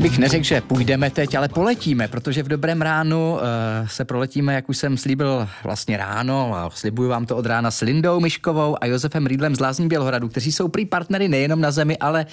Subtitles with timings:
[0.00, 3.38] Abych neřekl, že půjdeme teď, ale poletíme, protože v dobrém ránu uh,
[3.88, 7.80] se proletíme, jak už jsem slíbil vlastně ráno, a slibuju vám to od rána s
[7.80, 11.98] Lindou Myškovou a Josefem Rídlem z Lázní Bělhradu, kteří jsou prý partnery nejenom na zemi,
[11.98, 12.26] ale,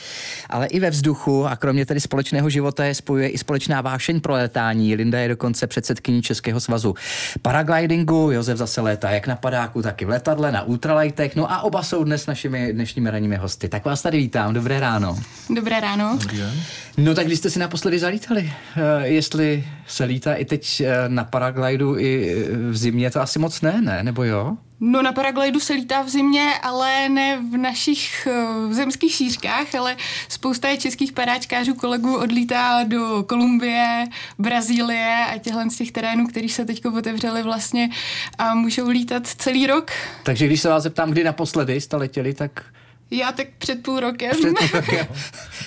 [0.49, 4.33] ale i ve vzduchu a kromě tedy společného života je spojuje i společná vášeň pro
[4.33, 4.95] letání.
[4.95, 6.95] Linda je dokonce předsedkyní Českého svazu
[7.41, 11.61] paraglidingu, Josef zase létá jak na padáku, tak i v letadle, na ultralightech, no a
[11.61, 13.69] oba jsou dnes našimi dnešními ranními hosty.
[13.69, 15.19] Tak vás tady vítám, dobré ráno.
[15.55, 16.17] Dobré ráno.
[16.21, 16.43] Dobrý.
[16.97, 21.23] No tak když jste si naposledy zalítali, uh, jestli se lítá i teď uh, na
[21.23, 22.35] paraglidu i
[22.69, 24.03] v zimě, to asi moc ne, ne?
[24.03, 24.57] Nebo jo?
[24.79, 29.95] No na paraglidu se lítá v zimě, ale ne v našich uh, zemských šířkách, ale
[30.29, 34.05] spousta je českých padáčkářů kolegů odlítá do Kolumbie,
[34.39, 37.89] Brazílie a těchhle z těch terénů, který se teď otevřeli vlastně
[38.37, 39.91] a můžou lítat celý rok.
[40.23, 42.63] Takže když se vás zeptám, kdy naposledy jste letěli, tak
[43.11, 44.31] já tak před půl rokem.
[44.31, 45.07] Před půl rokem.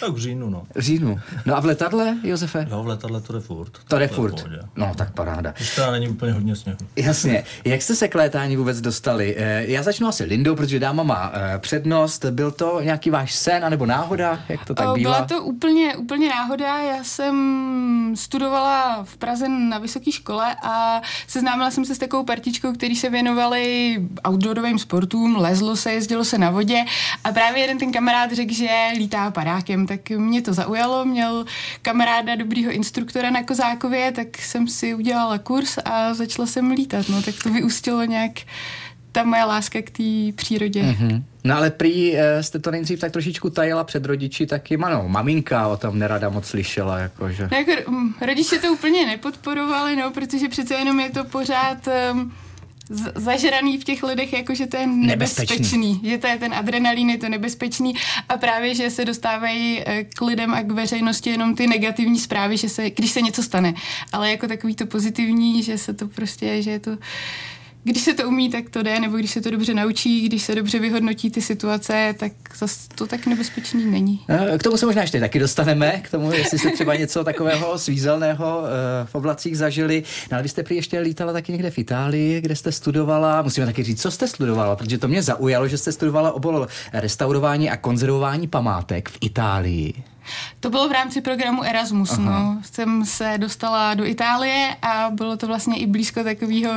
[0.00, 0.62] Tak v říjnu, no.
[0.74, 1.20] V říjnu.
[1.46, 2.66] No a v letadle, Josefe?
[2.70, 3.72] Jo, v letadle to jde furt.
[3.88, 4.44] To jde furt.
[4.76, 5.54] No, tak paráda.
[5.60, 6.78] Už teda není úplně hodně sněhu.
[6.96, 7.44] Jasně.
[7.64, 9.34] Jak jste se k létání vůbec dostali?
[9.38, 12.24] Eh, já začnu asi Lindou, protože dáma má eh, přednost.
[12.24, 14.40] Byl to nějaký váš sen, anebo náhoda?
[14.48, 15.10] Jak to tak o, bývá?
[15.10, 16.78] Byla to úplně, úplně náhoda.
[16.78, 22.72] Já jsem studovala v Praze na vysoké škole a seznámila jsem se s takovou partičkou,
[22.72, 23.96] který se věnovali
[24.28, 26.84] outdoorovým sportům, lezlo se, jezdilo se na vodě
[27.24, 31.04] a a právě jeden ten kamarád řekl, že lítá padákem, tak mě to zaujalo.
[31.04, 31.44] Měl
[31.82, 37.08] kamaráda dobrýho instruktora na Kozákově, tak jsem si udělala kurz a začala jsem lítat.
[37.08, 38.32] No, tak to vyústilo nějak
[39.12, 40.82] ta moje láska k té přírodě.
[40.82, 41.22] Mm-hmm.
[41.44, 45.68] No ale prý eh, jste to nejdřív tak trošičku tajila před rodiči, taky ano, maminka
[45.68, 46.98] o tom nerada moc slyšela.
[46.98, 47.48] Jakože.
[47.52, 51.88] No, jako, mm, rodiče to úplně nepodporovali, no, protože přece jenom je to pořád...
[52.12, 52.32] Um,
[53.14, 55.56] zažraný v těch lidech, jako že to je nebezpečný.
[55.56, 56.00] nebezpečný.
[56.04, 57.94] Že to je ten adrenalin, je to nebezpečný
[58.28, 62.56] a právě, že se dostávají eh, k lidem a k veřejnosti jenom ty negativní zprávy,
[62.56, 63.74] že se, když se něco stane.
[64.12, 66.98] Ale jako takový to pozitivní, že se to prostě, že je to
[67.84, 70.54] když se to umí, tak to jde, nebo když se to dobře naučí, když se
[70.54, 74.20] dobře vyhodnotí ty situace, tak zase to tak nebezpečný není.
[74.28, 77.78] Eh, k tomu se možná ještě taky dostaneme, k tomu, jestli jste třeba něco takového
[77.78, 80.02] svízelného eh, v oblacích zažili.
[80.30, 83.42] No ale vy jste prý ještě lítala taky někde v Itálii, kde jste studovala.
[83.42, 87.70] Musíme taky říct, co jste studovala, protože to mě zaujalo, že jste studovala obor restaurování
[87.70, 90.09] a konzervování památek v Itálii.
[90.60, 92.18] To bylo v rámci programu Erasmus.
[92.18, 92.58] No.
[92.72, 96.72] Jsem se dostala do Itálie a bylo to vlastně i blízko takového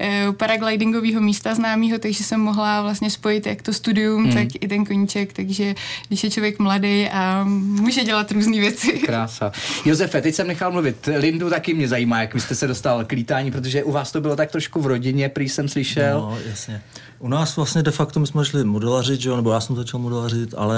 [0.00, 4.32] eh, paraglidingového místa známého, takže jsem mohla vlastně spojit jak to studium, hmm.
[4.32, 5.74] tak i ten koníček, takže
[6.08, 8.92] když je člověk mladý a může dělat různé věci.
[8.92, 9.52] Krása.
[9.84, 11.08] Josefe, teď jsem nechal mluvit.
[11.16, 14.20] Lindu taky mě zajímá, jak vy jste se dostal k lítání, protože u vás to
[14.20, 16.20] bylo tak trošku v rodině, prý jsem slyšel.
[16.20, 16.82] No, jasně.
[17.18, 20.00] U nás vlastně de facto my jsme šli modelařit, že jo, nebo já jsem začal
[20.00, 20.76] modelařit, ale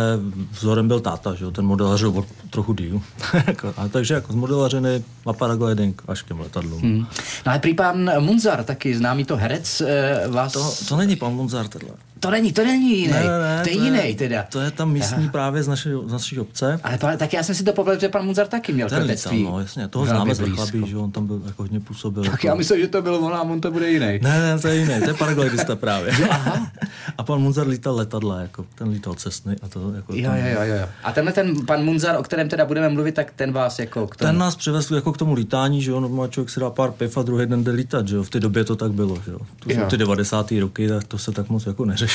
[0.50, 2.09] vzorem byl táta, že jo, ten modelařil
[2.50, 3.03] trochu díl.
[3.47, 6.82] Jako, a takže jako zmodelařený a paragliding až k těm letadlům.
[6.82, 7.06] Hmm.
[7.47, 10.53] No ale prý pan Munzar, taky známý to herec, eh, vás...
[10.53, 11.91] To, to není pan Munzar tenhle.
[12.20, 13.12] To není, to není jiný.
[13.12, 14.42] Ne, ne, to je to jiný je, teda.
[14.42, 15.32] To je tam místní Aha.
[15.32, 16.81] právě z naší, z naší obce.
[16.82, 19.32] Ale pa, tak já jsem si to povedl, že pan Munzar taky měl Ten lítal,
[19.34, 22.25] no jasně, toho známe z Vrchlabí, že on tam byl jako hodně působil.
[22.25, 22.47] Tak jako...
[22.47, 24.19] já myslím, že to byl on a on to bude jiný.
[24.22, 26.12] Ne, ne, to je jiný, to je paraglidista právě.
[26.31, 26.70] Aha.
[27.19, 30.14] a pan Munzar lítal letadla, jako ten lítal cestny a to jako...
[30.14, 30.88] Jo, jo, jo, jo.
[31.04, 34.16] A tenhle ten pan Munzar, o kterém teda budeme mluvit, tak ten vás jako k
[34.16, 34.28] tomu...
[34.28, 37.19] Ten nás přivez jako k tomu lítání, že jo, normálně člověk si dá pár piv
[37.19, 39.38] a druhý den jde lítat, že jo, v té době to tak bylo, že jo.
[39.58, 40.52] To jsou ty 90.
[40.60, 42.09] roky, tak to se tak moc jako neřešilo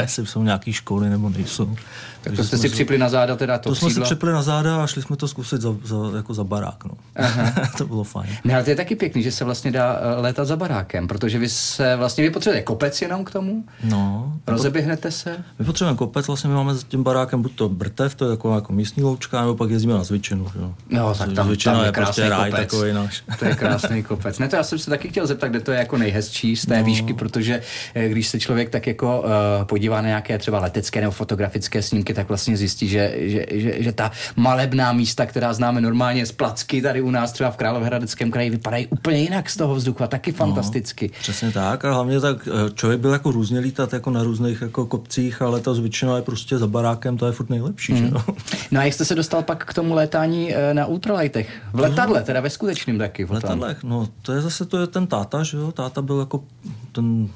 [0.00, 1.76] jestli jsou nějaké školy nebo nejsou.
[2.22, 4.84] Tak to jste si připli na záda teda to To jsme si připli na záda
[4.84, 6.84] a šli jsme to zkusit za, za, jako za barák.
[6.84, 6.94] No.
[7.78, 8.36] to bylo fajn.
[8.44, 11.38] Ne, ale to je taky pěkný, že se vlastně dá eh, létat za barákem, protože
[11.38, 13.64] vy se vlastně, vy potřebujete kopec jenom k tomu?
[13.84, 14.32] No.
[14.46, 15.36] Rozeběhnete se?
[15.58, 18.54] My potřebujeme kopec, vlastně my máme s tím barákem buď to brtev, to je jako,
[18.54, 20.46] jako místní loučka, nebo pak jezdíme na Zvyčinu.
[20.60, 20.74] Jo.
[20.90, 22.70] No, tak tam, Zvyčina tam je, je prostě ráj kopec.
[22.70, 23.22] takový náš.
[23.38, 24.38] to je krásný kopec.
[24.38, 26.78] Ne, to já jsem se taky chtěl zeptat, kde to je jako nejhezčí z té
[26.78, 26.84] no.
[26.84, 27.60] výšky, protože
[27.94, 32.14] eh, když se člověk tak jako uh, podívá na nějaké třeba letecké nebo fotografické snímky,
[32.14, 36.82] tak vlastně zjistí, že, že, že, že ta malebná místa, která známe normálně z placky
[36.82, 40.32] tady u nás třeba v Královéhradeckém kraji, vypadají úplně jinak z toho vzduchu a taky
[40.32, 41.08] no, fantasticky.
[41.08, 44.62] No, přesně tak a hlavně tak eh, člověk byl jako různě lítat jako na různých
[44.62, 47.92] jako kopcích, ale ta zvětšina je prostě za barákem, to je furt nejlepší.
[47.92, 47.98] Mm.
[47.98, 48.24] Že no?
[48.70, 51.62] no a jak jste se dostal pak k tomu létání eh, na ultralightech?
[51.72, 53.24] V letadle, teda ve skutečném taky.
[53.24, 56.44] V letadlech, no to je zase to je ten táta, že jo, táta byl jako
[56.92, 57.28] ten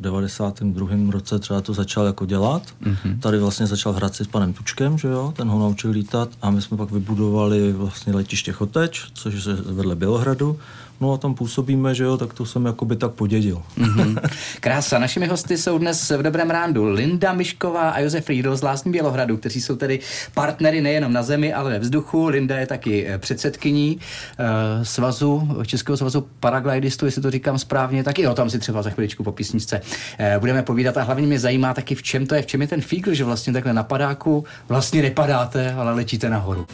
[0.00, 0.88] 92.
[1.10, 2.62] roce třeba to začal jako dělat.
[2.82, 3.18] Mm-hmm.
[3.20, 6.50] Tady vlastně začal hrát si s panem Tučkem, že jo, ten ho naučil lítat a
[6.50, 10.58] my jsme pak vybudovali vlastně letiště Choteč, což je vedle Bělohradu
[11.00, 13.62] no a tam působíme, že jo, tak to jsem jakoby tak podědil.
[13.78, 14.20] Mm-hmm.
[14.60, 14.98] Krása.
[14.98, 19.36] Našimi hosty jsou dnes v Dobrém rándu Linda Mišková a Josef Riedl z Lásní Bělohradu,
[19.36, 20.00] kteří jsou tedy
[20.34, 22.26] partnery nejenom na zemi, ale ve vzduchu.
[22.26, 24.44] Linda je taky eh, předsedkyní uh,
[24.82, 28.90] svazu, Českého svazu paraglidistů, jestli to říkám správně, tak i o tom si třeba za
[28.90, 32.42] chviličku po písničce uh, budeme povídat a hlavně mě zajímá taky, v čem to je,
[32.42, 36.66] v čem je ten fígl, že vlastně takhle na padáku vlastně nepadáte, ale letíte nahoru.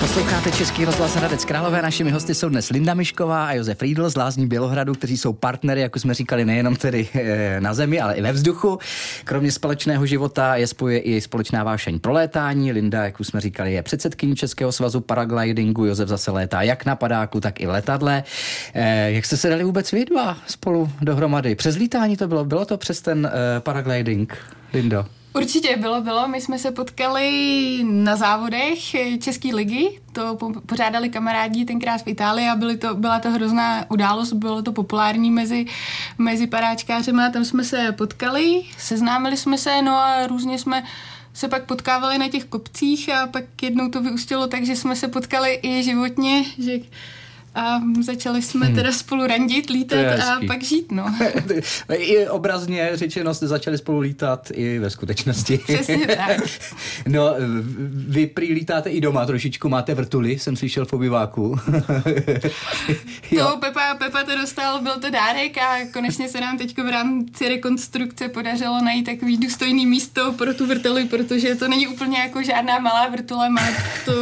[0.00, 1.82] Posloucháte Český rozhlas Hradec Králové.
[1.82, 5.80] Našimi hosty jsou dnes Linda Mišková a Josef Riedl z Lázní Bělohradu, kteří jsou partnery,
[5.80, 8.78] jako jsme říkali, nejenom tedy eh, na zemi, ale i ve vzduchu.
[9.24, 12.72] Kromě společného života je spoje i společná vášeň pro létání.
[12.72, 15.84] Linda, jak už jsme říkali, je předsedkyní Českého svazu paraglidingu.
[15.84, 18.24] Josef zase létá jak na padáku, tak i letadle.
[18.74, 21.54] Eh, jak jste se dali vůbec vy dva spolu dohromady?
[21.54, 22.44] Přes lítání to bylo?
[22.44, 24.36] Bylo to přes ten eh, paragliding,
[24.72, 25.17] Lindo?
[25.34, 26.28] Určitě bylo, bylo.
[26.28, 28.78] My jsme se potkali na závodech
[29.20, 34.32] České ligy, to pořádali kamarádi tenkrát v Itálii a byly to, byla to hrozná událost,
[34.32, 35.66] bylo to populární mezi,
[36.18, 40.82] mezi paráčkářema, tam jsme se potkali, seznámili jsme se, no a různě jsme
[41.34, 45.08] se pak potkávali na těch kopcích a pak jednou to vyústilo tak, že jsme se
[45.08, 46.78] potkali i životně, že
[47.54, 48.74] a začali jsme hmm.
[48.74, 51.14] teda spolu randit, lítat a pak žít, no.
[51.96, 55.58] I obrazně řečeno jste začali spolu lítat i ve skutečnosti.
[55.58, 56.40] Přesně tak.
[57.08, 57.34] no,
[58.08, 61.56] vy prý lítáte i doma trošičku, máte vrtuly, jsem slyšel v obyváku.
[63.38, 67.48] to Pepa, Pepa to dostal, byl to dárek a konečně se nám teď v rámci
[67.48, 72.78] rekonstrukce podařilo najít takový důstojný místo pro tu vrtuli, protože to není úplně jako žádná
[72.78, 73.68] malá vrtule, má
[74.04, 74.12] tu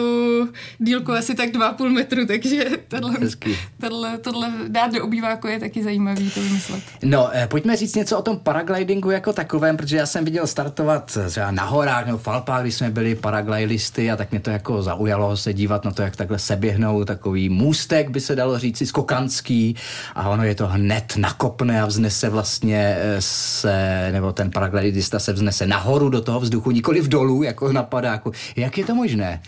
[0.79, 3.59] dílku asi tak 2,5 metru, takže tohle Hezky.
[3.81, 6.83] Tohle, tohle dát do obýváku je taky zajímavý to vymyslet.
[7.03, 11.19] No, eh, pojďme říct něco o tom paraglidingu jako takovém, protože já jsem viděl startovat
[11.27, 14.83] třeba na horách nebo v Alpách, když jsme byli paraglidisty a tak mě to jako
[14.83, 19.77] zaujalo se dívat na to, jak takhle seběhnou takový můstek, by se dalo říct, skokanský
[20.15, 25.33] a ono je to hned nakopne a vznese vlastně eh, se, nebo ten paraglidista se
[25.33, 28.33] vznese nahoru do toho vzduchu, nikoli v dolů, jako na padáku.
[28.57, 29.41] Jak je to možné?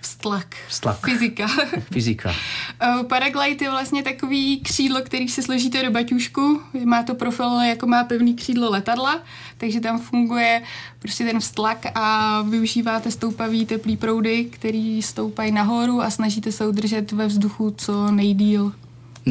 [0.00, 0.56] Vztlak.
[0.68, 1.06] Vztlak.
[1.06, 1.46] Fyzika.
[1.92, 2.32] Fyzika.
[2.80, 6.60] Eh, paraglide je vlastně takový křídlo, který si složíte do baťušku.
[6.84, 9.22] Má to profil, jako má pevný křídlo letadla,
[9.56, 10.62] takže tam funguje
[10.98, 17.12] prostě ten vztlak a využíváte stoupavý teplý proudy, který stoupají nahoru a snažíte se udržet
[17.12, 18.72] ve vzduchu co nejdíl.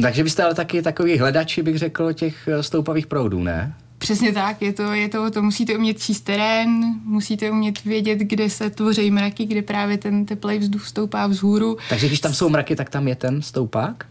[0.02, 3.74] Takže byste ale taky takový hledači, bych řekl, těch stoupavých proudů, ne?
[3.98, 8.50] Přesně tak, je to, je to, to musíte umět číst terén, musíte umět vědět, kde
[8.50, 11.76] se tvoří mraky, kde právě ten teplý vzduch stoupá vzhůru.
[11.88, 14.06] Takže když tam jsou mraky, tak tam je ten stoupák?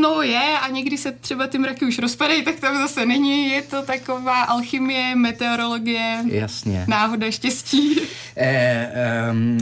[0.00, 3.50] No je a někdy se třeba ty mraky už rozpadají, tak tam zase není.
[3.50, 6.84] Je to taková alchymie, meteorologie, Jasně.
[6.88, 8.00] náhoda, štěstí.
[8.36, 8.92] E,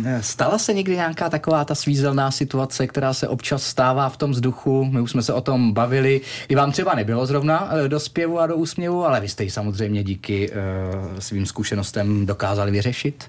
[0.05, 4.31] e, stala se někdy nějaká taková ta svízelná situace, která se občas stává v tom
[4.31, 4.85] vzduchu?
[4.85, 8.39] My už jsme se o tom bavili, kdy vám třeba nebylo zrovna eh, do zpěvu
[8.39, 13.25] a do úsměvu, ale vy jste ji samozřejmě díky e, svým zkušenostem dokázali vyřešit.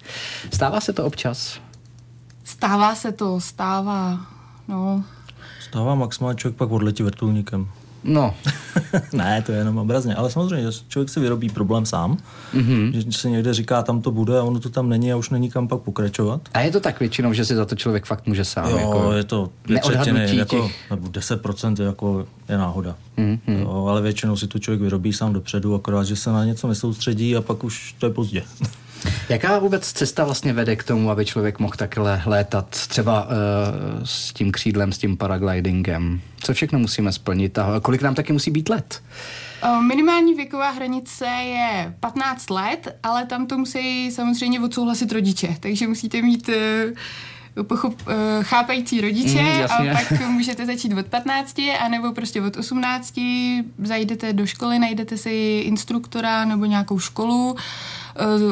[0.54, 1.60] Stává se to občas?
[2.44, 4.20] Stává se to, stává.
[4.68, 5.04] No,
[5.74, 7.68] Stává maximálně člověk pak odletí vrtulníkem.
[8.04, 8.36] No.
[9.14, 12.18] ne, to je jenom obrazně, ale samozřejmě, že člověk si vyrobí problém sám,
[12.54, 12.92] mm-hmm.
[12.92, 15.52] že se někde říká, tam to bude a ono to tam není a už není
[15.52, 16.42] kam pak pokračovat.
[16.54, 18.70] A je to tak většinou, že si za to člověk fakt může sám?
[18.70, 22.96] Jo, jako je to dvě třetiny, jako, nebo 10% je, jako, je náhoda.
[23.18, 23.60] Mm-hmm.
[23.60, 27.36] Jo, ale většinou si to člověk vyrobí sám dopředu, akorát, že se na něco nesoustředí
[27.36, 28.44] a pak už to je pozdě.
[29.30, 33.30] Jaká vůbec cesta vlastně vede k tomu, aby člověk mohl takhle létat třeba uh,
[34.04, 36.22] s tím křídlem, s tím paraglidingem?
[36.40, 39.02] Co všechno musíme splnit a kolik nám taky musí být let?
[39.88, 46.22] Minimální věková hranice je 15 let, ale tam to musí samozřejmě odsouhlasit rodiče, takže musíte
[46.22, 52.42] mít uh, pochop, uh, chápající rodiče mm, a pak můžete začít od 15 anebo prostě
[52.42, 53.14] od 18
[53.84, 58.03] zajdete do školy, najdete si instruktora nebo nějakou školu Eh,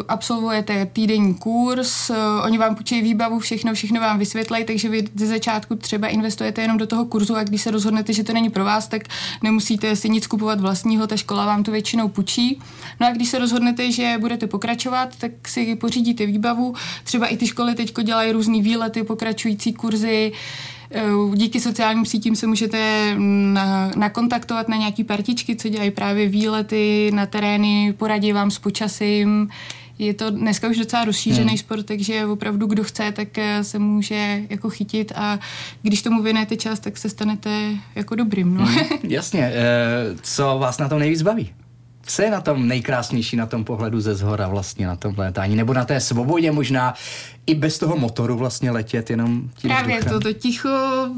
[0.07, 5.27] absolvujete týdenní kurz, eh, oni vám půjčí výbavu, všechno, všechno vám vysvětlejí, takže vy ze
[5.27, 8.65] začátku třeba investujete jenom do toho kurzu a když se rozhodnete, že to není pro
[8.65, 9.01] vás, tak
[9.43, 12.59] nemusíte si nic kupovat vlastního, ta škola vám to většinou půjčí.
[12.99, 16.73] No a když se rozhodnete, že budete pokračovat, tak si pořídíte výbavu.
[17.03, 20.80] Třeba i ty školy teď dělají různé výlety, pokračující kurzy, Eh,
[21.35, 23.13] díky sociálním sítím se můžete
[23.53, 29.49] na, nakontaktovat na nějaký partičky, co dělají právě výlety na terény, poradí vám s počasím.
[29.99, 31.57] Je to dneska už docela rozšířený hmm.
[31.57, 35.39] sport, takže opravdu kdo chce, tak eh, se může jako chytit a
[35.81, 38.55] když tomu věnujete čas, tak se stanete jako dobrým.
[38.55, 38.65] No.
[38.65, 39.41] Hmm, jasně.
[39.41, 39.55] E,
[40.21, 41.51] co vás na tom nejvíc baví?
[42.15, 45.55] Co je na tom nejkrásnější na tom pohledu ze zhora vlastně na tom létání?
[45.55, 46.93] Nebo na té svobodě možná
[47.45, 50.19] i bez toho motoru vlastně letět jenom tím Právě vzduchem?
[50.19, 50.69] to, to ticho,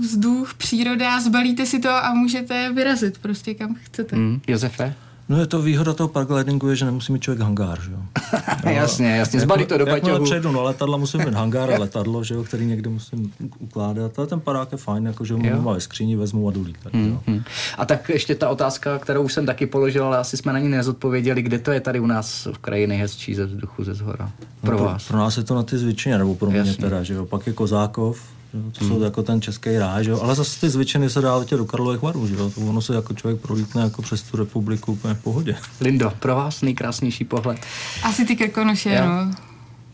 [0.02, 4.16] vzduch, příroda, zbalíte si to a můžete vyrazit prostě kam chcete.
[4.16, 4.96] Hmm, Josefe?
[5.30, 7.98] No je to výhoda toho paraglidingu je, že nemusí mít člověk hangár, že jo.
[8.66, 10.26] No, jasně, jasně, zbalí to do Jakmile baťohu.
[10.26, 14.20] přejdu na letadla, musím mít hangár a letadlo, že jo, který někde musím ukládat.
[14.20, 16.94] Ale ten parák je fajn, jako, že ho ve skříni, vezmu a jdu lítat.
[16.94, 17.20] Jo.
[17.28, 17.44] Hmm.
[17.78, 20.70] A tak ještě ta otázka, kterou už jsem taky položil, ale asi jsme na ní
[20.70, 24.32] nezodpověděli, kde to je tady u nás v kraji nejhezčí ze vzduchu, ze zhora.
[24.62, 25.04] Pro No, vás.
[25.04, 26.74] Pro, pro nás je to na ty zvyčeně, nebo pro mě Jasně.
[26.74, 27.26] teda, že jo.
[27.26, 28.22] Pak je Kozákov,
[28.54, 30.20] jo, to jsou jako ten český ráj, že jo.
[30.22, 32.50] Ale zase ty zvyčeny se dá letět do Karlových varů, že jo.
[32.50, 35.56] To ono se jako člověk prolítne jako přes tu republiku úplně v pohodě.
[35.82, 37.58] Lindo, pro vás nejkrásnější pohled.
[38.04, 39.06] Asi ty krkonoše, Jo.
[39.06, 39.32] no.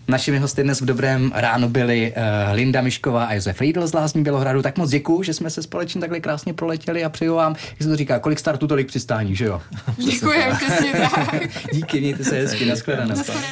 [0.08, 4.24] Našimi hosty dnes v dobrém ránu byli uh, Linda Mišková a Josef Riedl z Lázní
[4.24, 4.62] Bělohradu.
[4.62, 7.88] Tak moc děkuju, že jsme se společně takhle krásně proletěli a přeju vám, jak se
[7.89, 9.62] to říká, kolik startů, tolik přistání, že jo?
[9.98, 11.36] Děkujem, přesně tak.
[11.74, 13.10] Díky, mějte se hezky, nashledanou.
[13.10, 13.48] Naschledanou.